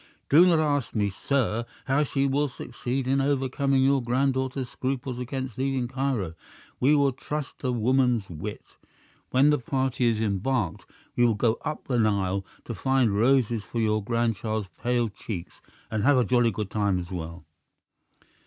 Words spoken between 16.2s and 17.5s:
jolly good time as well."